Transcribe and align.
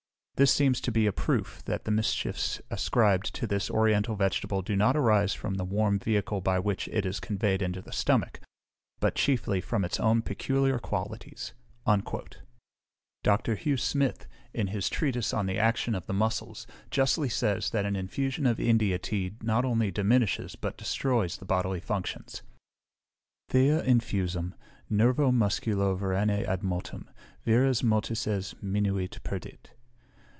This 0.37 0.51
seems 0.51 0.81
to 0.81 0.91
be 0.91 1.05
a 1.05 1.11
proof 1.11 1.61
that 1.65 1.85
the 1.85 1.91
mischiefs 1.91 2.59
ascribed 2.71 3.31
to 3.35 3.45
this 3.45 3.69
oriental 3.69 4.15
vegetable 4.15 4.63
do 4.63 4.75
not 4.75 4.97
arise 4.97 5.35
from 5.35 5.53
the 5.53 5.63
warm 5.63 5.99
vehicle 5.99 6.41
by 6.41 6.57
which 6.57 6.87
it 6.87 7.05
is 7.05 7.19
conveyed 7.19 7.61
into 7.61 7.79
the 7.79 7.91
stomach, 7.91 8.39
but 8.99 9.13
chiefly 9.13 9.61
from 9.61 9.85
its 9.85 9.99
own 9.99 10.23
peculiar 10.23 10.79
qualities." 10.79 11.53
Dr. 13.21 13.53
Hugh 13.53 13.77
Smith, 13.77 14.25
in 14.51 14.65
his 14.65 14.89
Treatise 14.89 15.31
on 15.31 15.45
the 15.45 15.59
Action 15.59 15.93
of 15.93 16.07
the 16.07 16.11
Muscles, 16.13 16.65
justly 16.89 17.29
says, 17.29 17.69
that 17.69 17.85
an 17.85 17.95
infusion 17.95 18.47
of 18.47 18.59
India 18.59 18.97
tea 18.97 19.35
not 19.43 19.63
only 19.63 19.91
diminishes, 19.91 20.55
but 20.55 20.75
destroys 20.75 21.37
the 21.37 21.45
bodily 21.45 21.79
functions. 21.79 22.41
_Thea 23.51 23.83
infusum, 23.83 24.55
nervo 24.89 25.31
musculove 25.31 25.99
ranæ 25.99 26.47
admotum, 26.47 27.05
vires 27.45 27.83
motices 27.83 28.55
minuit 28.59 29.19
perdit. 29.23 29.75